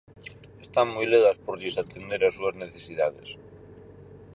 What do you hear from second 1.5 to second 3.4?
lles atender as súas necesidades